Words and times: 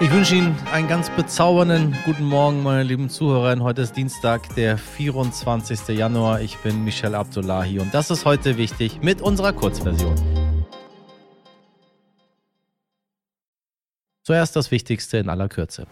Ich 0.00 0.10
wünsche 0.10 0.34
Ihnen 0.34 0.56
einen 0.72 0.88
ganz 0.88 1.08
bezaubernden 1.08 1.96
guten 2.04 2.24
Morgen, 2.24 2.64
meine 2.64 2.82
lieben 2.82 3.08
Zuhörer. 3.08 3.56
Heute 3.62 3.82
ist 3.82 3.96
Dienstag, 3.96 4.52
der 4.56 4.76
24. 4.76 5.96
Januar. 5.96 6.40
Ich 6.40 6.56
bin 6.58 6.82
Michel 6.82 7.14
Abdullahi 7.14 7.78
und 7.78 7.94
das 7.94 8.10
ist 8.10 8.24
heute 8.24 8.56
wichtig 8.56 9.00
mit 9.02 9.22
unserer 9.22 9.52
Kurzversion. 9.52 10.16
Zuerst 14.24 14.56
das 14.56 14.72
Wichtigste 14.72 15.18
in 15.18 15.28
aller 15.28 15.48
Kürze. 15.48 15.86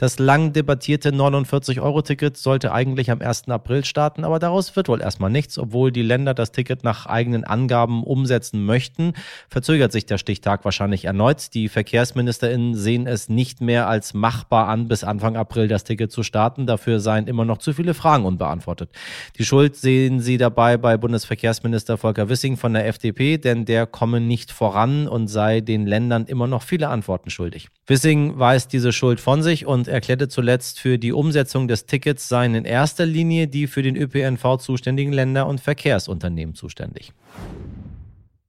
Das 0.00 0.18
lang 0.18 0.54
debattierte 0.54 1.10
49-Euro-Ticket 1.10 2.34
sollte 2.38 2.72
eigentlich 2.72 3.10
am 3.10 3.20
1. 3.20 3.50
April 3.50 3.84
starten, 3.84 4.24
aber 4.24 4.38
daraus 4.38 4.74
wird 4.74 4.88
wohl 4.88 5.02
erstmal 5.02 5.28
nichts. 5.28 5.58
Obwohl 5.58 5.92
die 5.92 6.00
Länder 6.00 6.32
das 6.32 6.52
Ticket 6.52 6.84
nach 6.84 7.04
eigenen 7.04 7.44
Angaben 7.44 8.02
umsetzen 8.02 8.64
möchten, 8.64 9.12
verzögert 9.50 9.92
sich 9.92 10.06
der 10.06 10.16
Stichtag 10.16 10.64
wahrscheinlich 10.64 11.04
erneut. 11.04 11.52
Die 11.52 11.68
VerkehrsministerInnen 11.68 12.74
sehen 12.74 13.06
es 13.06 13.28
nicht 13.28 13.60
mehr 13.60 13.88
als 13.88 14.14
machbar 14.14 14.68
an, 14.68 14.88
bis 14.88 15.04
Anfang 15.04 15.36
April 15.36 15.68
das 15.68 15.84
Ticket 15.84 16.10
zu 16.10 16.22
starten. 16.22 16.64
Dafür 16.64 16.98
seien 16.98 17.26
immer 17.26 17.44
noch 17.44 17.58
zu 17.58 17.74
viele 17.74 17.92
Fragen 17.92 18.24
unbeantwortet. 18.24 18.88
Die 19.36 19.44
Schuld 19.44 19.76
sehen 19.76 20.20
sie 20.20 20.38
dabei 20.38 20.78
bei 20.78 20.96
Bundesverkehrsminister 20.96 21.98
Volker 21.98 22.30
Wissing 22.30 22.56
von 22.56 22.72
der 22.72 22.86
FDP, 22.86 23.36
denn 23.36 23.66
der 23.66 23.84
komme 23.84 24.22
nicht 24.22 24.50
voran 24.50 25.08
und 25.08 25.28
sei 25.28 25.60
den 25.60 25.86
Ländern 25.86 26.24
immer 26.24 26.46
noch 26.46 26.62
viele 26.62 26.88
Antworten 26.88 27.28
schuldig. 27.28 27.68
Wissing 27.86 28.38
weist 28.38 28.72
diese 28.72 28.92
Schuld 28.92 29.20
von 29.20 29.42
sich 29.42 29.66
und 29.66 29.89
erklärte 29.90 30.28
zuletzt, 30.28 30.80
für 30.80 30.98
die 30.98 31.12
Umsetzung 31.12 31.68
des 31.68 31.86
Tickets 31.86 32.28
seien 32.28 32.54
in 32.54 32.64
erster 32.64 33.06
Linie 33.06 33.48
die 33.48 33.66
für 33.66 33.82
den 33.82 33.96
ÖPNV 33.96 34.58
zuständigen 34.58 35.12
Länder 35.12 35.46
und 35.46 35.60
Verkehrsunternehmen 35.60 36.54
zuständig. 36.54 37.12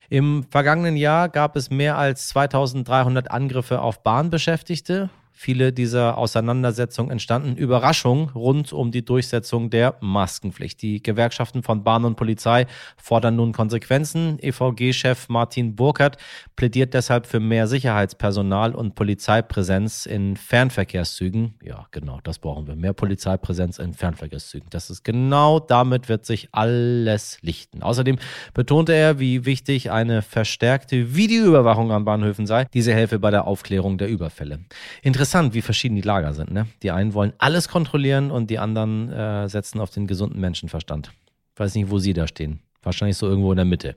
Im 0.10 0.44
vergangenen 0.50 0.98
Jahr 0.98 1.30
gab 1.30 1.56
es 1.56 1.70
mehr 1.70 1.98
als 1.98 2.28
2300 2.30 3.32
Angriffe 3.32 3.82
auf 3.82 4.04
Bahnbeschäftigte 4.04 5.10
viele 5.32 5.74
dieser 5.74 6.18
Auseinandersetzungen 6.18 7.10
entstanden 7.10 7.58
Überraschungen 7.58 8.30
rund 8.30 8.74
um 8.74 8.92
die 8.92 9.04
Durchsetzung 9.04 9.70
der 9.70 9.96
Maskenpflicht. 10.02 10.82
Die 10.82 11.02
Gewerkschaften 11.02 11.64
von 11.64 11.84
Bahn 11.84 12.06
und 12.06 12.16
Polizei 12.16 12.68
fordern 12.98 13.38
nun 13.38 13.54
Konsequenzen. 13.54 14.38
EVG-Chef 14.40 15.30
Martin 15.30 15.76
Burkhardt 15.76 16.18
plädiert 16.56 16.94
deshalb 16.94 17.26
für 17.26 17.40
mehr 17.40 17.68
Sicherheitspersonal 17.68 18.76
und 18.76 18.94
Polizeipräsenz 18.94 20.06
in 20.06 20.38
Fernverkehrszügen. 20.38 21.56
Ja, 21.64 21.88
genau, 21.92 22.20
das 22.24 22.38
brauchen 22.38 22.68
wir. 22.68 22.76
Mehr 22.76 22.94
Polizeipräsenz 22.94 23.80
in 23.80 23.94
Fernverkehrszügen. 23.94 24.68
Das 24.70 24.90
ist 24.90 25.04
genau 25.04 25.60
damit 25.60 26.10
wird 26.10 26.26
sich 26.26 26.50
alles 26.52 27.40
lichten. 27.42 27.82
Außerdem 27.82 28.18
betonte 28.54 28.94
er, 28.94 29.20
wie 29.20 29.46
wichtig 29.46 29.90
eine 29.90 30.22
verstärkte 30.22 31.16
Videoüberwachung 31.16 31.92
an 31.92 32.06
Bahnhöfen 32.06 32.46
sei. 32.46 32.66
Diese 32.74 32.94
helfe 32.94 33.18
bei 33.18 33.32
der 33.32 33.48
Aufklärung 33.48 33.98
der 33.98 34.10
Überfälle. 34.10 34.60
Interessant 35.02 35.21
interessant, 35.22 35.54
wie 35.54 35.62
verschieden 35.62 35.96
die 35.96 36.02
Lager 36.02 36.34
sind. 36.34 36.50
Ne? 36.52 36.66
Die 36.82 36.90
einen 36.90 37.14
wollen 37.14 37.34
alles 37.38 37.68
kontrollieren 37.68 38.32
und 38.32 38.50
die 38.50 38.58
anderen 38.58 39.12
äh, 39.12 39.48
setzen 39.48 39.80
auf 39.80 39.92
den 39.92 40.08
gesunden 40.08 40.42
Menschenverstand. 40.42 41.12
Ich 41.54 41.60
weiß 41.60 41.76
nicht, 41.76 41.92
wo 41.92 42.00
Sie 42.00 42.14
da 42.14 42.26
stehen. 42.26 42.60
Wahrscheinlich 42.82 43.18
so 43.18 43.28
irgendwo 43.28 43.52
in 43.52 43.58
der 43.58 43.66
Mitte. 43.66 43.96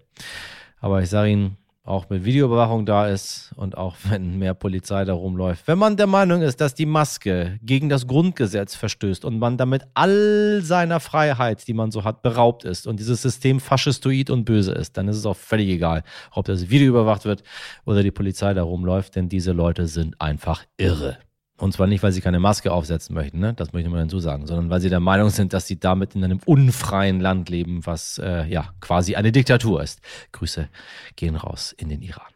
Aber 0.80 1.02
ich 1.02 1.08
sage 1.08 1.30
Ihnen, 1.30 1.56
auch 1.84 2.08
mit 2.08 2.24
Videoüberwachung 2.24 2.86
da 2.86 3.08
ist 3.08 3.52
und 3.56 3.76
auch 3.76 3.94
wenn 4.08 4.38
mehr 4.38 4.54
Polizei 4.54 5.04
da 5.04 5.12
rumläuft. 5.12 5.68
Wenn 5.68 5.78
man 5.78 5.96
der 5.96 6.06
Meinung 6.06 6.42
ist, 6.42 6.60
dass 6.60 6.74
die 6.74 6.86
Maske 6.86 7.58
gegen 7.62 7.88
das 7.88 8.06
Grundgesetz 8.06 8.74
verstößt 8.74 9.24
und 9.24 9.38
man 9.38 9.58
damit 9.58 9.82
all 9.92 10.60
seiner 10.62 10.98
Freiheit, 10.98 11.68
die 11.68 11.74
man 11.74 11.90
so 11.90 12.04
hat, 12.04 12.22
beraubt 12.22 12.64
ist 12.64 12.86
und 12.86 12.98
dieses 12.98 13.22
System 13.22 13.60
faschistoid 13.60 14.30
und 14.30 14.44
böse 14.44 14.72
ist, 14.72 14.96
dann 14.96 15.08
ist 15.08 15.18
es 15.18 15.26
auch 15.26 15.36
völlig 15.36 15.68
egal, 15.68 16.02
ob 16.32 16.46
das 16.46 16.70
Video 16.70 16.88
überwacht 16.88 17.26
wird 17.26 17.42
oder 17.84 18.02
die 18.02 18.10
Polizei 18.10 18.54
da 18.54 18.62
rumläuft, 18.62 19.16
denn 19.16 19.28
diese 19.28 19.52
Leute 19.52 19.86
sind 19.86 20.20
einfach 20.20 20.64
irre. 20.78 21.18
Und 21.56 21.72
zwar 21.72 21.86
nicht, 21.86 22.02
weil 22.02 22.10
sie 22.10 22.20
keine 22.20 22.40
Maske 22.40 22.72
aufsetzen 22.72 23.14
möchten, 23.14 23.38
ne? 23.38 23.54
das 23.54 23.72
möchte 23.72 23.86
ich 23.88 23.92
mal 23.92 24.02
dazu 24.02 24.18
sagen, 24.18 24.46
sondern 24.46 24.70
weil 24.70 24.80
sie 24.80 24.88
der 24.88 24.98
Meinung 24.98 25.30
sind, 25.30 25.52
dass 25.52 25.68
sie 25.68 25.78
damit 25.78 26.16
in 26.16 26.24
einem 26.24 26.40
unfreien 26.44 27.20
Land 27.20 27.48
leben, 27.48 27.86
was 27.86 28.18
äh, 28.18 28.44
ja 28.46 28.72
quasi 28.80 29.14
eine 29.14 29.30
Diktatur 29.30 29.82
ist. 29.82 30.00
Grüße 30.32 30.68
gehen 31.14 31.36
raus 31.36 31.72
in 31.72 31.88
den 31.88 32.02
Iran. 32.02 32.26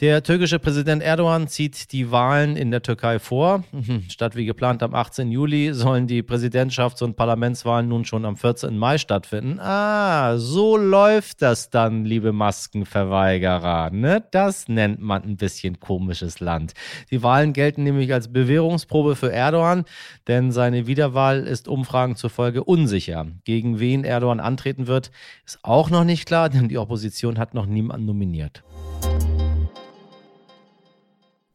Der 0.00 0.22
türkische 0.22 0.58
Präsident 0.58 1.02
Erdogan 1.02 1.48
zieht 1.48 1.90
die 1.90 2.10
Wahlen 2.10 2.54
in 2.54 2.70
der 2.70 2.82
Türkei 2.82 3.18
vor. 3.18 3.64
Mhm. 3.72 4.02
Statt 4.10 4.36
wie 4.36 4.44
geplant 4.44 4.82
am 4.82 4.94
18. 4.94 5.32
Juli 5.32 5.72
sollen 5.72 6.06
die 6.06 6.22
Präsidentschafts- 6.22 7.02
und 7.02 7.16
Parlamentswahlen 7.16 7.88
nun 7.88 8.04
schon 8.04 8.26
am 8.26 8.36
14. 8.36 8.76
Mai 8.76 8.98
stattfinden. 8.98 9.58
Ah, 9.58 10.36
so 10.36 10.76
läuft 10.76 11.40
das 11.40 11.70
dann, 11.70 12.04
liebe 12.04 12.32
Maskenverweigerer. 12.32 13.88
Ne? 13.88 14.22
Das 14.32 14.68
nennt 14.68 15.00
man 15.00 15.22
ein 15.22 15.38
bisschen 15.38 15.80
komisches 15.80 16.40
Land. 16.40 16.74
Die 17.10 17.22
Wahlen 17.22 17.54
gelten 17.54 17.82
nämlich 17.82 18.12
als 18.12 18.30
Bewährungsprobe 18.30 19.16
für 19.16 19.32
Erdogan, 19.32 19.86
denn 20.28 20.52
seine 20.52 20.86
Wiederwahl 20.86 21.46
ist 21.46 21.68
Umfragen 21.68 22.16
zufolge 22.16 22.64
unsicher. 22.64 23.28
Gegen 23.44 23.80
wen 23.80 24.04
Erdogan 24.04 24.40
antreten 24.40 24.88
wird, 24.88 25.10
ist 25.46 25.58
auch 25.62 25.88
noch 25.88 26.04
nicht 26.04 26.26
klar, 26.26 26.50
denn 26.50 26.68
die 26.68 26.76
Opposition 26.76 27.38
hat 27.38 27.54
noch 27.54 27.64
niemanden 27.64 28.04
nominiert. 28.04 28.62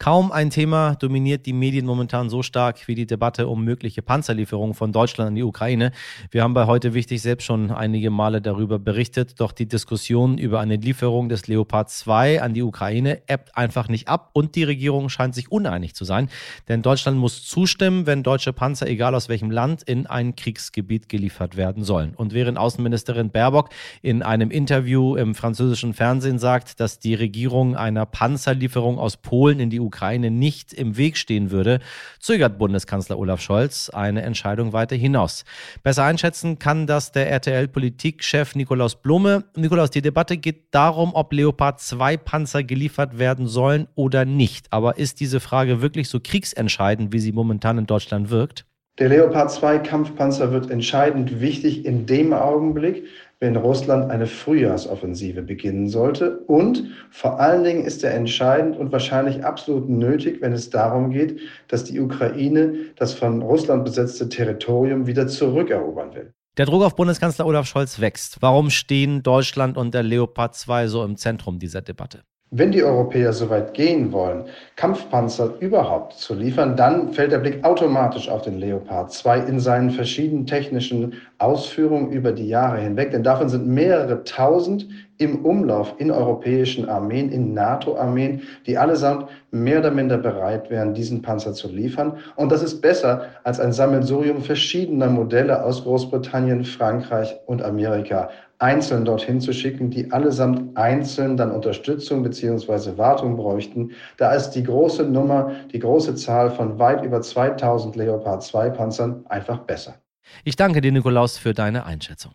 Kaum 0.02 0.32
ein 0.32 0.50
Thema 0.50 0.96
dominiert 0.96 1.46
die 1.46 1.54
Medien 1.54 1.86
momentan 1.86 2.28
so 2.32 2.42
stark 2.42 2.88
wie 2.88 2.96
die 2.96 3.06
Debatte 3.06 3.48
um 3.48 3.64
mögliche 3.64 4.02
Panzerlieferungen 4.02 4.74
von 4.74 4.92
Deutschland 4.92 5.28
an 5.28 5.36
die 5.36 5.44
Ukraine. 5.44 5.92
Wir 6.32 6.42
haben 6.42 6.56
bei 6.56 6.66
heute 6.66 6.96
wichtig 6.96 7.22
selbst 7.22 7.46
schon 7.46 7.70
einige 7.70 8.10
Male 8.10 8.42
darüber 8.42 8.80
berichtet, 8.80 9.40
doch 9.40 9.52
die 9.52 9.68
Diskussion 9.68 10.40
über 10.40 10.60
eine 10.60 10.78
Lieferung 10.78 11.30
des 11.30 11.46
Leopard 11.48 11.92
2 11.92 12.42
an 12.42 12.56
die 12.56 12.64
Ukraine 12.64 13.22
ebbt 13.28 13.56
einfach 13.56 13.90
nicht 13.90 14.08
ab 14.08 14.32
und 14.34 14.56
die 14.56 14.64
Regierung 14.64 15.08
scheint 15.10 15.36
sich 15.36 15.52
uneinig 15.52 15.94
zu 15.94 16.04
sein, 16.04 16.30
denn 16.68 16.82
Deutschland 16.82 17.20
muss 17.20 17.44
zustimmen, 17.48 18.08
wenn 18.08 18.24
deutsche 18.24 18.54
Panzer, 18.54 18.88
egal 18.88 19.14
aus 19.14 19.30
welchem 19.30 19.52
Land, 19.52 19.84
in 19.84 20.08
ein 20.08 20.36
Kriegsgebiet 20.36 21.10
geliefert 21.10 21.58
werden 21.58 21.84
sollen. 21.84 22.16
Und 22.16 22.34
während 22.34 22.58
Außenministerin 22.58 23.30
Baerbock 23.30 23.70
in 24.02 24.24
einem 24.24 24.50
Interview 24.50 25.16
im 25.16 25.36
französischen 25.36 25.94
Fernsehen 25.94 26.40
sagt, 26.40 26.80
dass 26.80 26.98
die 26.98 27.14
Regierung 27.14 27.76
einer 27.76 28.08
Panzerlieferung 28.08 28.98
aus 28.98 29.18
Polen 29.18 29.60
in 29.60 29.70
die 29.70 29.80
Ukraine 29.80 29.91
Ukraine 29.92 30.32
nicht 30.32 30.72
im 30.72 30.96
Weg 30.96 31.18
stehen 31.18 31.52
würde, 31.52 31.80
zögert 32.20 32.58
Bundeskanzler 32.58 33.20
Olaf 33.20 33.42
Scholz 33.42 33.90
eine 33.90 34.22
Entscheidung 34.22 34.72
weiter 34.72 34.96
hinaus. 34.96 35.44
Besser 35.84 36.06
einschätzen 36.06 36.60
kann 36.60 36.88
das 36.88 37.12
der 37.12 37.30
RTL-Politikchef 37.30 38.56
Nikolaus 38.56 38.96
Blume. 38.96 39.44
Nikolaus, 39.58 39.92
die 39.92 40.02
Debatte 40.02 40.38
geht 40.38 40.74
darum, 40.74 41.12
ob 41.14 41.34
Leopard 41.34 41.82
2 41.82 42.16
Panzer 42.16 42.64
geliefert 42.64 43.20
werden 43.20 43.48
sollen 43.48 43.88
oder 43.96 44.24
nicht. 44.24 44.68
Aber 44.72 44.98
ist 44.98 45.20
diese 45.20 45.42
Frage 45.42 45.82
wirklich 45.82 46.08
so 46.08 46.22
kriegsentscheidend, 46.22 47.12
wie 47.12 47.20
sie 47.20 47.34
momentan 47.34 47.78
in 47.78 47.86
Deutschland 47.86 48.30
wirkt? 48.30 48.66
Der 48.98 49.10
Leopard 49.10 49.52
2 49.52 49.80
Kampfpanzer 49.80 50.52
wird 50.54 50.70
entscheidend 50.70 51.42
wichtig 51.42 51.86
in 51.86 52.06
dem 52.06 52.34
Augenblick, 52.34 53.06
wenn 53.42 53.56
Russland 53.56 54.12
eine 54.12 54.28
Frühjahrsoffensive 54.28 55.42
beginnen 55.42 55.90
sollte. 55.90 56.38
Und 56.46 56.84
vor 57.10 57.40
allen 57.40 57.64
Dingen 57.64 57.84
ist 57.84 58.04
er 58.04 58.14
entscheidend 58.14 58.78
und 58.78 58.92
wahrscheinlich 58.92 59.44
absolut 59.44 59.90
nötig, 59.90 60.42
wenn 60.42 60.54
es 60.54 60.70
darum 60.70 61.10
geht, 61.10 61.40
dass 61.68 61.84
die 61.84 62.00
Ukraine 62.00 62.76
das 62.96 63.14
von 63.14 63.42
Russland 63.42 63.84
besetzte 63.84 64.30
Territorium 64.30 65.08
wieder 65.08 65.28
zurückerobern 65.28 66.14
will. 66.14 66.34
Der 66.58 66.68
Druck 66.68 66.84
auf 66.84 66.96
Bundeskanzler 66.96 67.48
Olaf 67.48 67.66
Scholz 67.66 68.00
wächst. 68.00 68.38
Warum 68.42 68.70
stehen 68.70 69.24
Deutschland 69.24 69.76
und 69.76 69.96
der 69.96 70.04
Leopard 70.04 70.54
2 70.54 70.88
so 70.88 71.04
im 71.04 71.18
Zentrum 71.18 71.58
dieser 71.58 71.82
Debatte? 71.82 72.22
Wenn 72.54 72.74
die 72.74 72.84
Europäer 72.84 73.32
so 73.32 73.50
weit 73.50 73.74
gehen 73.74 74.12
wollen, 74.12 74.44
Kampfpanzer 74.76 75.54
überhaupt 75.62 76.16
zu 76.16 76.34
liefern, 76.34 76.76
dann 76.76 77.14
fällt 77.14 77.32
der 77.32 77.40
Blick 77.40 77.64
automatisch 77.64 78.28
auf 78.28 78.42
den 78.42 78.60
Leopard 78.60 79.14
2 79.14 79.40
in 79.46 79.62
seinen 79.62 79.90
verschiedenen 79.90 80.46
technischen 80.46 81.14
Ausführungen 81.42 82.12
über 82.12 82.32
die 82.32 82.48
Jahre 82.48 82.80
hinweg. 82.80 83.12
Denn 83.12 83.24
davon 83.24 83.50
sind 83.50 83.68
mehrere 83.68 84.24
tausend 84.24 84.88
im 85.18 85.44
Umlauf 85.46 85.96
in 85.98 86.12
europäischen 86.12 86.88
Armeen, 86.88 87.32
in 87.32 87.54
NATO-Armeen, 87.54 88.42
die 88.66 88.78
allesamt 88.78 89.28
mehr 89.52 89.80
oder 89.80 89.92
minder 89.92 90.18
bereit 90.18 90.70
wären, 90.70 90.94
diesen 90.94 91.22
Panzer 91.22 91.54
zu 91.54 91.68
liefern. 91.68 92.18
Und 92.36 92.52
das 92.52 92.64
ist 92.64 92.82
besser 92.82 93.26
als 93.44 93.60
ein 93.60 93.72
Sammelsurium 93.72 94.42
verschiedener 94.42 95.08
Modelle 95.08 95.64
aus 95.64 95.84
Großbritannien, 95.84 96.64
Frankreich 96.64 97.36
und 97.46 97.64
Amerika 97.64 98.30
einzeln 98.60 99.06
dorthin 99.06 99.42
zu 99.42 99.54
schicken, 99.54 99.90
die 99.90 100.12
allesamt 100.12 100.78
einzeln 100.78 101.36
dann 101.36 101.52
Unterstützung 101.52 102.22
beziehungsweise 102.22 102.98
Wartung 102.98 103.36
bräuchten. 103.36 103.92
Da 104.18 104.34
ist 104.34 104.52
die 104.52 104.64
große 104.64 105.04
Nummer, 105.04 105.52
die 105.74 105.80
große 105.80 106.14
Zahl 106.16 106.52
von 106.52 106.78
weit 106.78 107.04
über 107.04 107.22
2000 107.22 107.96
Leopard 107.96 108.44
2 108.44 108.70
Panzern 108.70 109.26
einfach 109.28 109.60
besser. 109.60 109.96
Ich 110.44 110.56
danke 110.56 110.82
dir, 110.82 110.92
Nikolaus, 110.92 111.38
für 111.38 111.54
deine 111.54 111.86
Einschätzung. 111.86 112.34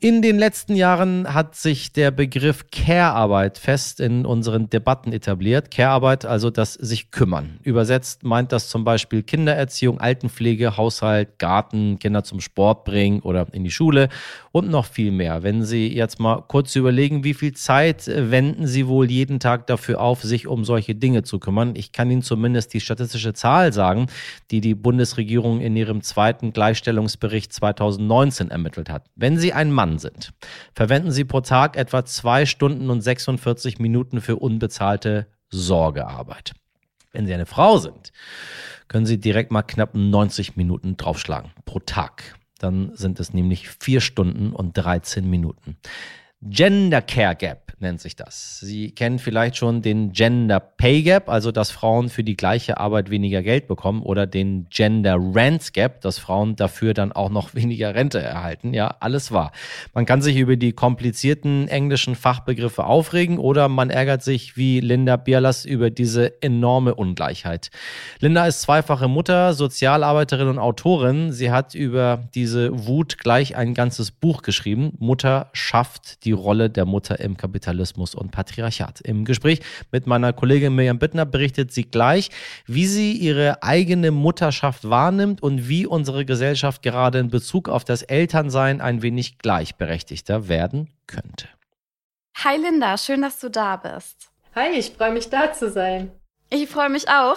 In 0.00 0.22
den 0.22 0.38
letzten 0.38 0.76
Jahren 0.76 1.34
hat 1.34 1.56
sich 1.56 1.92
der 1.92 2.12
Begriff 2.12 2.66
Care-Arbeit 2.70 3.58
fest 3.58 3.98
in 3.98 4.24
unseren 4.24 4.70
Debatten 4.70 5.12
etabliert. 5.12 5.72
Care-Arbeit, 5.72 6.24
also 6.24 6.50
das 6.50 6.74
sich 6.74 7.10
kümmern. 7.10 7.58
Übersetzt 7.64 8.22
meint 8.22 8.52
das 8.52 8.68
zum 8.68 8.84
Beispiel 8.84 9.24
Kindererziehung, 9.24 9.98
Altenpflege, 9.98 10.76
Haushalt, 10.76 11.40
Garten, 11.40 11.98
Kinder 11.98 12.22
zum 12.22 12.40
Sport 12.40 12.84
bringen 12.84 13.18
oder 13.22 13.48
in 13.50 13.64
die 13.64 13.72
Schule 13.72 14.08
und 14.52 14.70
noch 14.70 14.84
viel 14.84 15.10
mehr. 15.10 15.42
Wenn 15.42 15.64
Sie 15.64 15.92
jetzt 15.92 16.20
mal 16.20 16.44
kurz 16.46 16.76
überlegen, 16.76 17.24
wie 17.24 17.34
viel 17.34 17.54
Zeit 17.54 18.06
wenden 18.06 18.68
Sie 18.68 18.86
wohl 18.86 19.10
jeden 19.10 19.40
Tag 19.40 19.66
dafür 19.66 20.00
auf, 20.00 20.22
sich 20.22 20.46
um 20.46 20.64
solche 20.64 20.94
Dinge 20.94 21.24
zu 21.24 21.40
kümmern? 21.40 21.74
Ich 21.74 21.90
kann 21.90 22.08
Ihnen 22.08 22.22
zumindest 22.22 22.72
die 22.72 22.80
statistische 22.80 23.34
Zahl 23.34 23.72
sagen, 23.72 24.06
die 24.52 24.60
die 24.60 24.76
Bundesregierung 24.76 25.60
in 25.60 25.74
ihrem 25.74 26.02
zweiten 26.02 26.52
Gleichstellungsbericht 26.52 27.52
2019 27.52 28.52
ermittelt 28.52 28.90
hat. 28.90 29.06
Wenn 29.16 29.38
Sie 29.38 29.52
ein 29.52 29.72
Mann 29.72 29.87
Mann 29.88 29.98
sind, 29.98 30.32
verwenden 30.74 31.10
Sie 31.10 31.24
pro 31.24 31.40
Tag 31.40 31.76
etwa 31.76 32.04
zwei 32.04 32.44
Stunden 32.46 32.90
und 32.90 33.00
46 33.00 33.78
Minuten 33.78 34.20
für 34.20 34.36
unbezahlte 34.36 35.26
Sorgearbeit. 35.48 36.52
Wenn 37.12 37.26
Sie 37.26 37.32
eine 37.32 37.46
Frau 37.46 37.78
sind, 37.78 38.12
können 38.86 39.06
Sie 39.06 39.18
direkt 39.18 39.50
mal 39.50 39.62
knapp 39.62 39.94
90 39.94 40.56
Minuten 40.56 40.96
draufschlagen 40.96 41.52
pro 41.64 41.78
Tag. 41.80 42.36
Dann 42.58 42.94
sind 42.94 43.18
es 43.18 43.32
nämlich 43.32 43.68
vier 43.68 44.00
Stunden 44.00 44.52
und 44.52 44.76
13 44.76 45.28
Minuten. 45.28 45.78
Gender 46.40 47.02
Care 47.02 47.34
Gap 47.34 47.68
nennt 47.80 48.00
sich 48.00 48.16
das. 48.16 48.60
Sie 48.60 48.90
kennen 48.92 49.18
vielleicht 49.18 49.56
schon 49.56 49.82
den 49.82 50.12
Gender 50.12 50.60
Pay 50.60 51.02
Gap, 51.02 51.28
also 51.28 51.52
dass 51.52 51.70
Frauen 51.70 52.08
für 52.08 52.24
die 52.24 52.36
gleiche 52.36 52.78
Arbeit 52.78 53.10
weniger 53.10 53.42
Geld 53.42 53.68
bekommen, 53.68 54.02
oder 54.02 54.26
den 54.26 54.66
Gender 54.70 55.16
Rent 55.16 55.72
Gap, 55.72 56.00
dass 56.00 56.18
Frauen 56.18 56.56
dafür 56.56 56.94
dann 56.94 57.12
auch 57.12 57.30
noch 57.30 57.54
weniger 57.54 57.94
Rente 57.94 58.20
erhalten. 58.20 58.74
Ja, 58.74 58.96
alles 59.00 59.32
wahr. 59.32 59.52
Man 59.94 60.06
kann 60.06 60.22
sich 60.22 60.36
über 60.36 60.56
die 60.56 60.72
komplizierten 60.72 61.68
englischen 61.68 62.14
Fachbegriffe 62.14 62.84
aufregen 62.84 63.38
oder 63.38 63.68
man 63.68 63.90
ärgert 63.90 64.22
sich 64.22 64.56
wie 64.56 64.80
Linda 64.80 65.16
Bierlas 65.16 65.64
über 65.64 65.90
diese 65.90 66.42
enorme 66.42 66.94
Ungleichheit. 66.94 67.70
Linda 68.20 68.46
ist 68.46 68.62
zweifache 68.62 69.08
Mutter, 69.08 69.54
Sozialarbeiterin 69.54 70.48
und 70.48 70.58
Autorin. 70.58 71.32
Sie 71.32 71.50
hat 71.50 71.74
über 71.74 72.28
diese 72.34 72.86
Wut 72.86 73.18
gleich 73.18 73.56
ein 73.56 73.74
ganzes 73.74 74.10
Buch 74.10 74.42
geschrieben. 74.42 74.92
Mutter 74.98 75.50
schafft 75.52 76.24
die 76.24 76.27
Rolle 76.32 76.70
der 76.70 76.84
Mutter 76.84 77.20
im 77.20 77.36
Kapitalismus. 77.36 78.14
Und 78.14 78.30
Patriarchat. 78.30 79.00
Im 79.00 79.24
Gespräch 79.24 79.60
mit 79.92 80.06
meiner 80.06 80.32
Kollegin 80.32 80.74
Mirjam 80.74 80.98
Bittner 80.98 81.26
berichtet 81.26 81.72
sie 81.72 81.84
gleich, 81.84 82.30
wie 82.66 82.86
sie 82.86 83.12
ihre 83.12 83.62
eigene 83.62 84.10
Mutterschaft 84.10 84.88
wahrnimmt 84.88 85.42
und 85.42 85.68
wie 85.68 85.86
unsere 85.86 86.24
Gesellschaft 86.24 86.82
gerade 86.82 87.18
in 87.18 87.28
Bezug 87.28 87.68
auf 87.68 87.84
das 87.84 88.02
Elternsein 88.02 88.80
ein 88.80 89.02
wenig 89.02 89.38
gleichberechtigter 89.38 90.48
werden 90.48 90.90
könnte. 91.06 91.48
Hi 92.44 92.56
Linda, 92.56 92.96
schön, 92.96 93.22
dass 93.22 93.40
du 93.40 93.50
da 93.50 93.76
bist. 93.76 94.30
Hi, 94.54 94.70
ich 94.76 94.90
freue 94.90 95.12
mich 95.12 95.28
da 95.28 95.52
zu 95.52 95.70
sein. 95.70 96.10
Ich 96.50 96.70
freue 96.70 96.88
mich 96.88 97.10
auch. 97.10 97.36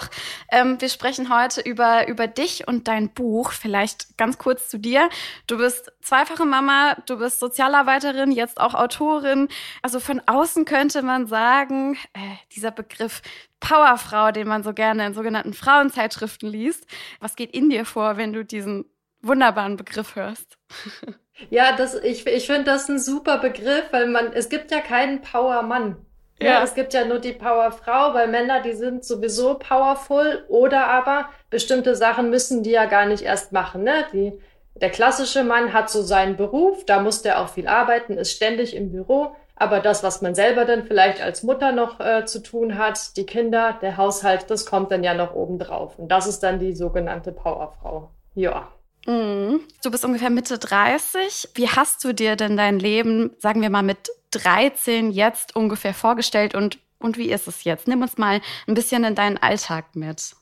Ähm, 0.50 0.80
wir 0.80 0.88
sprechen 0.88 1.28
heute 1.28 1.60
über, 1.60 2.08
über 2.08 2.26
dich 2.26 2.66
und 2.66 2.88
dein 2.88 3.10
Buch. 3.10 3.52
Vielleicht 3.52 4.16
ganz 4.16 4.38
kurz 4.38 4.70
zu 4.70 4.78
dir. 4.78 5.10
Du 5.46 5.58
bist 5.58 5.92
zweifache 6.00 6.46
Mama, 6.46 6.96
du 7.06 7.18
bist 7.18 7.38
Sozialarbeiterin, 7.38 8.32
jetzt 8.32 8.58
auch 8.58 8.72
Autorin. 8.74 9.48
Also 9.82 10.00
von 10.00 10.22
außen 10.24 10.64
könnte 10.64 11.02
man 11.02 11.26
sagen, 11.26 11.98
äh, 12.14 12.36
dieser 12.54 12.70
Begriff 12.70 13.20
Powerfrau, 13.60 14.32
den 14.32 14.48
man 14.48 14.62
so 14.62 14.72
gerne 14.72 15.06
in 15.06 15.14
sogenannten 15.14 15.52
Frauenzeitschriften 15.52 16.48
liest. 16.48 16.86
Was 17.20 17.36
geht 17.36 17.52
in 17.54 17.68
dir 17.68 17.84
vor, 17.84 18.16
wenn 18.16 18.32
du 18.32 18.46
diesen 18.46 18.86
wunderbaren 19.20 19.76
Begriff 19.76 20.16
hörst? 20.16 20.58
Ja, 21.50 21.74
das, 21.74 21.94
ich, 21.94 22.26
ich 22.26 22.46
finde 22.46 22.64
das 22.64 22.88
ein 22.88 22.98
super 23.00 23.38
Begriff, 23.38 23.84
weil 23.90 24.06
man, 24.06 24.32
es 24.32 24.48
gibt 24.48 24.70
ja 24.70 24.80
keinen 24.80 25.22
Powermann. 25.22 25.96
Ja. 26.42 26.52
ja, 26.52 26.62
es 26.62 26.74
gibt 26.74 26.94
ja 26.94 27.04
nur 27.04 27.18
die 27.18 27.32
Powerfrau, 27.32 28.14
weil 28.14 28.28
Männer, 28.28 28.62
die 28.62 28.74
sind 28.74 29.04
sowieso 29.04 29.54
powerful 29.54 30.44
oder 30.48 30.86
aber 30.86 31.28
bestimmte 31.50 31.94
Sachen 31.94 32.30
müssen 32.30 32.62
die 32.62 32.70
ja 32.70 32.86
gar 32.86 33.06
nicht 33.06 33.22
erst 33.22 33.52
machen. 33.52 33.84
Ne? 33.84 34.04
Die, 34.12 34.32
der 34.74 34.90
klassische 34.90 35.44
Mann 35.44 35.72
hat 35.72 35.90
so 35.90 36.02
seinen 36.02 36.36
Beruf, 36.36 36.84
da 36.84 37.00
muss 37.00 37.22
der 37.22 37.40
auch 37.40 37.48
viel 37.48 37.68
arbeiten, 37.68 38.18
ist 38.18 38.32
ständig 38.32 38.74
im 38.74 38.90
Büro. 38.90 39.36
Aber 39.54 39.80
das, 39.80 40.02
was 40.02 40.22
man 40.22 40.34
selber 40.34 40.64
dann 40.64 40.84
vielleicht 40.84 41.20
als 41.22 41.42
Mutter 41.42 41.70
noch 41.72 42.00
äh, 42.00 42.24
zu 42.24 42.42
tun 42.42 42.78
hat, 42.78 43.16
die 43.16 43.26
Kinder, 43.26 43.78
der 43.80 43.96
Haushalt, 43.96 44.50
das 44.50 44.66
kommt 44.66 44.90
dann 44.90 45.04
ja 45.04 45.14
noch 45.14 45.34
oben 45.34 45.58
drauf. 45.58 45.98
Und 45.98 46.08
das 46.08 46.26
ist 46.26 46.40
dann 46.40 46.58
die 46.58 46.74
sogenannte 46.74 47.30
Powerfrau. 47.30 48.10
Ja. 48.34 48.72
Mhm. 49.06 49.60
Du 49.82 49.90
bist 49.90 50.04
ungefähr 50.04 50.30
Mitte 50.30 50.58
30. 50.58 51.50
Wie 51.54 51.68
hast 51.68 52.02
du 52.02 52.12
dir 52.12 52.34
denn 52.36 52.56
dein 52.56 52.78
Leben, 52.78 53.30
sagen 53.38 53.62
wir 53.62 53.70
mal, 53.70 53.82
mit 53.82 54.10
13 54.32 55.10
jetzt 55.10 55.54
ungefähr 55.56 55.94
vorgestellt 55.94 56.54
und, 56.54 56.78
und 56.98 57.18
wie 57.18 57.30
ist 57.30 57.48
es 57.48 57.64
jetzt? 57.64 57.88
Nimm 57.88 58.02
uns 58.02 58.18
mal 58.18 58.40
ein 58.66 58.74
bisschen 58.74 59.04
in 59.04 59.14
deinen 59.14 59.38
Alltag 59.38 59.94
mit. 59.94 60.34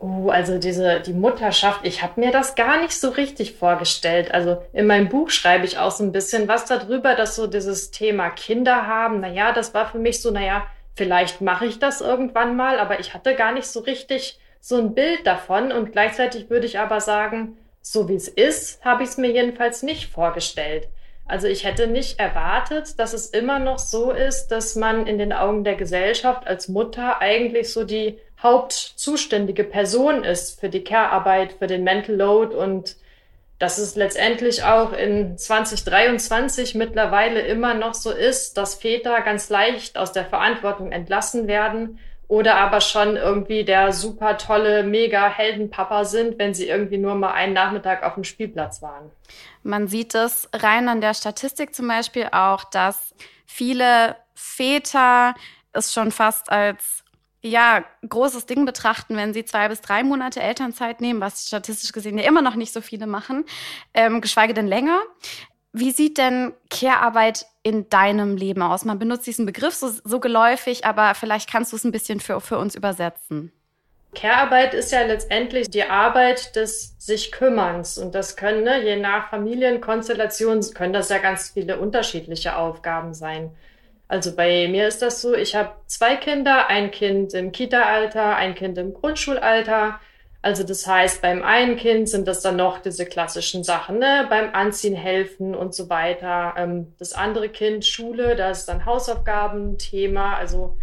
Oh, 0.00 0.28
also 0.30 0.58
diese 0.58 1.00
die 1.00 1.12
Mutterschaft, 1.12 1.80
ich 1.82 2.02
habe 2.04 2.20
mir 2.20 2.30
das 2.30 2.54
gar 2.54 2.80
nicht 2.80 2.92
so 2.92 3.08
richtig 3.08 3.54
vorgestellt. 3.54 4.32
Also 4.32 4.62
in 4.72 4.86
meinem 4.86 5.08
Buch 5.08 5.30
schreibe 5.30 5.64
ich 5.64 5.78
auch 5.78 5.90
so 5.90 6.04
ein 6.04 6.12
bisschen 6.12 6.46
was 6.46 6.66
darüber, 6.66 7.16
dass 7.16 7.34
so 7.34 7.48
dieses 7.48 7.90
Thema 7.90 8.30
Kinder 8.30 8.86
haben, 8.86 9.20
naja, 9.20 9.50
das 9.52 9.74
war 9.74 9.90
für 9.90 9.98
mich 9.98 10.22
so, 10.22 10.30
naja, 10.30 10.64
vielleicht 10.94 11.40
mache 11.40 11.66
ich 11.66 11.80
das 11.80 12.00
irgendwann 12.00 12.54
mal, 12.54 12.78
aber 12.78 13.00
ich 13.00 13.12
hatte 13.12 13.34
gar 13.34 13.52
nicht 13.52 13.66
so 13.66 13.80
richtig 13.80 14.38
so 14.60 14.76
ein 14.76 14.94
Bild 14.94 15.26
davon 15.26 15.72
und 15.72 15.92
gleichzeitig 15.92 16.48
würde 16.48 16.66
ich 16.66 16.78
aber 16.78 17.00
sagen, 17.00 17.56
so 17.80 18.08
wie 18.08 18.14
es 18.14 18.28
ist, 18.28 18.84
habe 18.84 19.02
ich 19.02 19.08
es 19.10 19.16
mir 19.16 19.30
jedenfalls 19.30 19.82
nicht 19.82 20.12
vorgestellt. 20.12 20.88
Also 21.28 21.46
ich 21.46 21.64
hätte 21.64 21.86
nicht 21.86 22.18
erwartet, 22.18 22.98
dass 22.98 23.12
es 23.12 23.26
immer 23.28 23.58
noch 23.58 23.78
so 23.78 24.12
ist, 24.12 24.48
dass 24.48 24.76
man 24.76 25.06
in 25.06 25.18
den 25.18 25.34
Augen 25.34 25.62
der 25.62 25.74
Gesellschaft 25.74 26.46
als 26.46 26.68
Mutter 26.68 27.20
eigentlich 27.20 27.70
so 27.70 27.84
die 27.84 28.18
hauptzuständige 28.42 29.64
Person 29.64 30.24
ist 30.24 30.58
für 30.58 30.70
die 30.70 30.82
Care-Arbeit, 30.82 31.52
für 31.58 31.66
den 31.66 31.84
Mental 31.84 32.16
Load 32.16 32.56
und 32.56 32.96
dass 33.58 33.76
es 33.76 33.94
letztendlich 33.94 34.62
auch 34.62 34.94
in 34.94 35.36
2023 35.36 36.74
mittlerweile 36.74 37.40
immer 37.40 37.74
noch 37.74 37.92
so 37.92 38.10
ist, 38.10 38.56
dass 38.56 38.76
Väter 38.76 39.20
ganz 39.20 39.50
leicht 39.50 39.98
aus 39.98 40.12
der 40.12 40.24
Verantwortung 40.24 40.92
entlassen 40.92 41.46
werden 41.46 41.98
oder 42.28 42.56
aber 42.56 42.82
schon 42.82 43.16
irgendwie 43.16 43.64
der 43.64 43.92
super 43.92 44.36
tolle, 44.36 44.84
mega 44.84 45.28
Heldenpapa 45.28 46.04
sind, 46.04 46.38
wenn 46.38 46.52
sie 46.54 46.68
irgendwie 46.68 46.98
nur 46.98 47.14
mal 47.14 47.32
einen 47.32 47.54
Nachmittag 47.54 48.02
auf 48.02 48.14
dem 48.14 48.24
Spielplatz 48.24 48.82
waren. 48.82 49.10
Man 49.62 49.88
sieht 49.88 50.14
es 50.14 50.48
rein 50.52 50.88
an 50.88 51.00
der 51.00 51.14
Statistik 51.14 51.74
zum 51.74 51.88
Beispiel 51.88 52.28
auch, 52.32 52.64
dass 52.64 53.14
viele 53.46 54.16
Väter 54.34 55.34
es 55.72 55.92
schon 55.92 56.12
fast 56.12 56.52
als 56.52 57.02
ja, 57.40 57.84
großes 58.06 58.46
Ding 58.46 58.66
betrachten, 58.66 59.16
wenn 59.16 59.32
sie 59.32 59.44
zwei 59.44 59.68
bis 59.68 59.80
drei 59.80 60.02
Monate 60.02 60.40
Elternzeit 60.40 61.00
nehmen, 61.00 61.20
was 61.20 61.46
statistisch 61.46 61.92
gesehen 61.92 62.18
ja 62.18 62.24
immer 62.24 62.42
noch 62.42 62.56
nicht 62.56 62.72
so 62.72 62.80
viele 62.80 63.06
machen, 63.06 63.44
ähm, 63.94 64.20
geschweige 64.20 64.54
denn 64.54 64.66
länger. 64.66 65.00
Wie 65.72 65.92
sieht 65.92 66.18
denn 66.18 66.52
Care-Arbeit 66.70 67.46
in 67.68 67.88
deinem 67.88 68.36
Leben 68.36 68.62
aus? 68.62 68.84
Man 68.84 68.98
benutzt 68.98 69.26
diesen 69.26 69.46
Begriff 69.46 69.74
so, 69.74 69.90
so 70.02 70.20
geläufig, 70.20 70.84
aber 70.84 71.14
vielleicht 71.14 71.50
kannst 71.50 71.72
du 71.72 71.76
es 71.76 71.84
ein 71.84 71.92
bisschen 71.92 72.20
für, 72.20 72.40
für 72.40 72.58
uns 72.58 72.74
übersetzen. 72.74 73.52
Care-Arbeit 74.14 74.74
ist 74.74 74.90
ja 74.90 75.02
letztendlich 75.02 75.68
die 75.68 75.84
Arbeit 75.84 76.56
des 76.56 76.94
sich 76.98 77.30
Kümmerns. 77.30 77.98
Und 77.98 78.14
das 78.14 78.36
können, 78.36 78.64
ne, 78.64 78.82
je 78.82 78.96
nach 78.96 79.30
Familienkonstellation, 79.30 80.60
können 80.74 80.92
das 80.92 81.10
ja 81.10 81.18
ganz 81.18 81.50
viele 81.50 81.78
unterschiedliche 81.78 82.56
Aufgaben 82.56 83.14
sein. 83.14 83.50
Also 84.08 84.34
bei 84.34 84.68
mir 84.68 84.88
ist 84.88 85.02
das 85.02 85.20
so, 85.20 85.34
ich 85.34 85.54
habe 85.54 85.72
zwei 85.86 86.16
Kinder, 86.16 86.68
ein 86.68 86.90
Kind 86.90 87.34
im 87.34 87.52
Kita-Alter, 87.52 88.36
ein 88.36 88.54
Kind 88.54 88.78
im 88.78 88.94
Grundschulalter. 88.94 90.00
Also 90.48 90.62
das 90.62 90.86
heißt, 90.86 91.20
beim 91.20 91.42
einen 91.42 91.76
Kind 91.76 92.08
sind 92.08 92.26
das 92.26 92.40
dann 92.40 92.56
noch 92.56 92.78
diese 92.78 93.04
klassischen 93.04 93.64
Sachen, 93.64 93.98
ne? 93.98 94.26
beim 94.30 94.54
Anziehen 94.54 94.94
helfen 94.94 95.54
und 95.54 95.74
so 95.74 95.90
weiter. 95.90 96.54
Ähm, 96.56 96.94
das 96.98 97.12
andere 97.12 97.50
Kind, 97.50 97.84
Schule, 97.84 98.34
da 98.34 98.50
ist 98.50 98.64
dann 98.64 98.86
Hausaufgaben, 98.86 99.76
Thema. 99.76 100.36
Also 100.36 100.78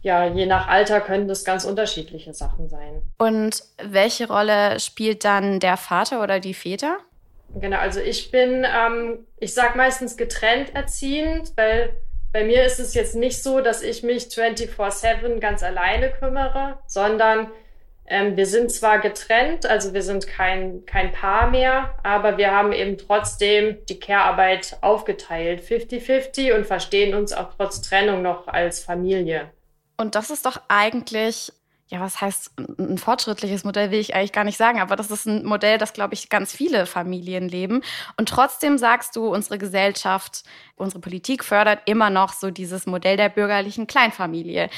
ja, 0.00 0.24
je 0.24 0.46
nach 0.46 0.66
Alter 0.68 1.02
können 1.02 1.28
das 1.28 1.44
ganz 1.44 1.66
unterschiedliche 1.66 2.32
Sachen 2.32 2.70
sein. 2.70 3.02
Und 3.18 3.64
welche 3.84 4.28
Rolle 4.28 4.80
spielt 4.80 5.26
dann 5.26 5.60
der 5.60 5.76
Vater 5.76 6.22
oder 6.22 6.40
die 6.40 6.54
Väter? 6.54 6.96
Genau, 7.54 7.76
also 7.76 8.00
ich 8.00 8.30
bin, 8.30 8.64
ähm, 8.64 9.26
ich 9.38 9.52
sag 9.52 9.76
meistens 9.76 10.16
getrennt 10.16 10.74
erziehend, 10.74 11.52
weil 11.56 11.94
bei 12.32 12.44
mir 12.44 12.64
ist 12.64 12.80
es 12.80 12.94
jetzt 12.94 13.14
nicht 13.14 13.42
so, 13.42 13.60
dass 13.60 13.82
ich 13.82 14.02
mich 14.02 14.24
24-7 14.28 15.38
ganz 15.38 15.62
alleine 15.62 16.10
kümmere, 16.12 16.78
sondern 16.86 17.50
ähm, 18.08 18.36
wir 18.36 18.46
sind 18.46 18.70
zwar 18.70 18.98
getrennt, 18.98 19.66
also 19.66 19.94
wir 19.94 20.02
sind 20.02 20.26
kein, 20.26 20.84
kein 20.86 21.12
Paar 21.12 21.50
mehr, 21.50 21.94
aber 22.02 22.38
wir 22.38 22.52
haben 22.52 22.72
eben 22.72 22.98
trotzdem 22.98 23.78
die 23.88 23.98
Care-Arbeit 23.98 24.78
aufgeteilt, 24.80 25.62
50-50 25.62 26.54
und 26.54 26.66
verstehen 26.66 27.14
uns 27.14 27.32
auch 27.32 27.54
trotz 27.56 27.82
Trennung 27.82 28.22
noch 28.22 28.48
als 28.48 28.80
Familie. 28.80 29.50
Und 29.96 30.14
das 30.14 30.30
ist 30.30 30.46
doch 30.46 30.60
eigentlich 30.68 31.52
ja, 31.88 32.00
was 32.00 32.20
heißt 32.20 32.52
ein 32.78 32.98
fortschrittliches 32.98 33.62
Modell, 33.62 33.92
will 33.92 34.00
ich 34.00 34.14
eigentlich 34.14 34.32
gar 34.32 34.42
nicht 34.42 34.56
sagen, 34.56 34.80
aber 34.80 34.96
das 34.96 35.10
ist 35.12 35.26
ein 35.26 35.44
Modell, 35.44 35.78
das, 35.78 35.92
glaube 35.92 36.14
ich, 36.14 36.28
ganz 36.28 36.52
viele 36.52 36.84
Familien 36.84 37.48
leben. 37.48 37.82
Und 38.16 38.28
trotzdem 38.28 38.76
sagst 38.76 39.14
du, 39.14 39.28
unsere 39.28 39.58
Gesellschaft, 39.58 40.42
unsere 40.74 41.00
Politik 41.00 41.44
fördert 41.44 41.82
immer 41.86 42.10
noch 42.10 42.32
so 42.32 42.50
dieses 42.50 42.86
Modell 42.86 43.16
der 43.16 43.28
bürgerlichen 43.28 43.86
Kleinfamilie. 43.86 44.68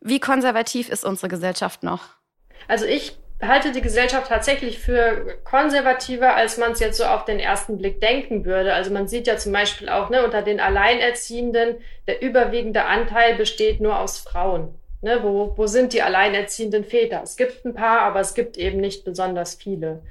Wie 0.00 0.20
konservativ 0.20 0.88
ist 0.88 1.04
unsere 1.04 1.28
Gesellschaft 1.28 1.82
noch? 1.82 2.21
Also 2.68 2.86
ich 2.86 3.16
halte 3.40 3.72
die 3.72 3.80
Gesellschaft 3.80 4.28
tatsächlich 4.28 4.78
für 4.78 5.38
konservativer, 5.44 6.34
als 6.34 6.58
man 6.58 6.72
es 6.72 6.80
jetzt 6.80 6.98
so 6.98 7.04
auf 7.04 7.24
den 7.24 7.40
ersten 7.40 7.78
Blick 7.78 8.00
denken 8.00 8.44
würde. 8.44 8.72
Also 8.72 8.92
man 8.92 9.08
sieht 9.08 9.26
ja 9.26 9.36
zum 9.36 9.52
Beispiel 9.52 9.88
auch 9.88 10.10
ne, 10.10 10.24
unter 10.24 10.42
den 10.42 10.60
Alleinerziehenden, 10.60 11.76
der 12.06 12.22
überwiegende 12.22 12.84
Anteil 12.84 13.34
besteht 13.34 13.80
nur 13.80 13.98
aus 13.98 14.18
Frauen. 14.18 14.74
Ne, 15.00 15.18
wo, 15.22 15.52
wo 15.56 15.66
sind 15.66 15.92
die 15.92 16.02
alleinerziehenden 16.02 16.84
Väter? 16.84 17.22
Es 17.24 17.36
gibt 17.36 17.64
ein 17.64 17.74
paar, 17.74 18.02
aber 18.02 18.20
es 18.20 18.34
gibt 18.34 18.56
eben 18.56 18.78
nicht 18.78 19.04
besonders 19.04 19.56
viele. 19.56 20.02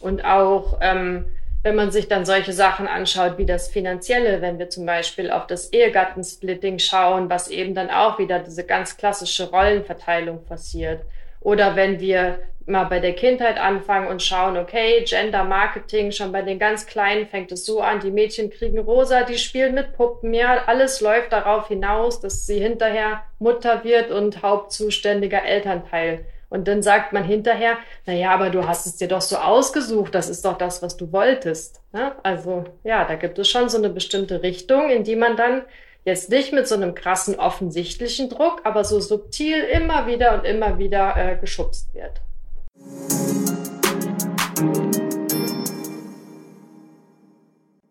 Und 0.00 0.24
auch 0.24 0.78
ähm, 0.80 1.26
wenn 1.62 1.74
man 1.74 1.90
sich 1.90 2.08
dann 2.08 2.24
solche 2.24 2.52
Sachen 2.52 2.86
anschaut 2.86 3.36
wie 3.36 3.44
das 3.44 3.68
Finanzielle, 3.68 4.40
wenn 4.40 4.58
wir 4.58 4.70
zum 4.70 4.86
Beispiel 4.86 5.30
auf 5.30 5.46
das 5.46 5.72
Ehegattensplitting 5.72 6.78
schauen, 6.78 7.28
was 7.28 7.48
eben 7.48 7.74
dann 7.74 7.90
auch 7.90 8.18
wieder 8.18 8.38
diese 8.38 8.64
ganz 8.64 8.96
klassische 8.96 9.50
Rollenverteilung 9.50 10.44
passiert. 10.44 11.02
Oder 11.40 11.76
wenn 11.76 12.00
wir 12.00 12.40
mal 12.68 12.84
bei 12.84 13.00
der 13.00 13.14
Kindheit 13.14 13.58
anfangen 13.58 14.08
und 14.08 14.22
schauen, 14.22 14.56
okay, 14.56 15.04
Gender 15.04 15.44
Marketing, 15.44 16.12
schon 16.12 16.32
bei 16.32 16.42
den 16.42 16.58
ganz 16.58 16.86
Kleinen 16.86 17.26
fängt 17.26 17.50
es 17.50 17.64
so 17.64 17.80
an, 17.80 18.00
die 18.00 18.10
Mädchen 18.10 18.50
kriegen 18.50 18.78
rosa, 18.78 19.22
die 19.22 19.38
spielen 19.38 19.74
mit 19.74 19.94
Puppen, 19.94 20.34
ja, 20.34 20.64
alles 20.66 21.00
läuft 21.00 21.32
darauf 21.32 21.68
hinaus, 21.68 22.20
dass 22.20 22.46
sie 22.46 22.60
hinterher 22.60 23.22
Mutter 23.38 23.84
wird 23.84 24.10
und 24.10 24.42
hauptzuständiger 24.42 25.42
Elternteil. 25.42 26.26
Und 26.50 26.66
dann 26.66 26.82
sagt 26.82 27.12
man 27.12 27.24
hinterher, 27.24 27.76
na 28.06 28.14
ja, 28.14 28.30
aber 28.30 28.48
du 28.48 28.66
hast 28.66 28.86
es 28.86 28.96
dir 28.96 29.08
doch 29.08 29.20
so 29.20 29.36
ausgesucht, 29.36 30.14
das 30.14 30.30
ist 30.30 30.44
doch 30.44 30.56
das, 30.56 30.82
was 30.82 30.96
du 30.96 31.12
wolltest. 31.12 31.82
Ja, 31.92 32.16
also 32.22 32.64
ja, 32.84 33.04
da 33.04 33.16
gibt 33.16 33.38
es 33.38 33.48
schon 33.48 33.68
so 33.68 33.76
eine 33.76 33.90
bestimmte 33.90 34.42
Richtung, 34.42 34.88
in 34.88 35.04
die 35.04 35.16
man 35.16 35.36
dann 35.36 35.62
Jetzt 36.04 36.30
nicht 36.30 36.52
mit 36.52 36.66
so 36.66 36.74
einem 36.74 36.94
krassen 36.94 37.34
offensichtlichen 37.34 38.30
Druck, 38.30 38.62
aber 38.64 38.84
so 38.84 39.00
subtil 39.00 39.58
immer 39.58 40.06
wieder 40.06 40.34
und 40.34 40.44
immer 40.44 40.78
wieder 40.78 41.16
äh, 41.16 41.36
geschubst 41.36 41.92
wird. 41.94 42.20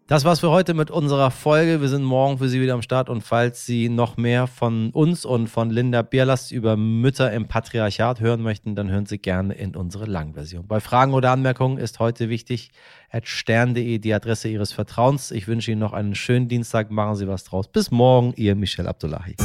Das 0.08 0.24
war's 0.24 0.40
für 0.40 0.52
heute 0.52 0.74
mit 0.74 0.90
unserer 0.90 1.32
Folge. 1.32 1.82
Wir 1.82 1.90
sind 1.90 2.06
morgen 2.06 2.38
für 2.38 2.48
Sie 2.48 2.62
wieder 2.62 2.76
am 2.76 2.82
Start 2.82 3.10
und 3.10 3.24
falls 3.24 3.66
Sie 3.66 3.90
noch 3.90 4.16
mehr 4.16 4.48
von 4.48 4.92
uns 4.92 5.26
und 5.26 5.48
von 5.50 5.70
Linda 5.70 6.02
Bierlast 6.02 6.54
über 6.54 6.78
Mütter 6.78 7.34
im 7.34 7.50
Patriarchat 7.50 8.22
hören 8.22 8.42
möchten, 8.42 8.74
dann 8.74 8.90
hören 8.90 9.06
Sie 9.06 9.18
gerne 9.18 9.54
in 9.56 9.76
unsere 9.76 10.06
Langversion. 10.06 10.66
Bei 10.66 10.80
Fragen 10.80 11.14
oder 11.14 11.32
Anmerkungen 11.32 11.78
ist 11.78 12.00
heute 12.00 12.30
wichtig 12.30 12.72
at 13.12 13.28
stern.de 13.28 14.00
die 14.00 14.14
Adresse 14.14 14.48
Ihres 14.48 14.72
Vertrauens. 14.72 15.32
Ich 15.32 15.50
wünsche 15.50 15.72
Ihnen 15.72 15.82
noch 15.82 15.92
einen 15.92 16.16
schönen 16.16 16.48
Dienstag. 16.48 16.90
Machen 16.90 17.18
Sie 17.18 17.28
was 17.28 17.44
draus. 17.44 17.68
Bis 17.68 17.92
morgen, 17.92 18.32
Ihr 18.38 18.56
Michel 18.56 18.88
Abdullahi. 18.88 19.36